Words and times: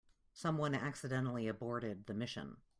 Someone 0.33 0.73
accidentally 0.73 1.47
aborted 1.47 2.07
the 2.07 2.15
mission. 2.15 2.57